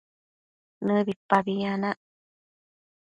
nëbipabi 0.85 1.51
yanac 1.63 1.99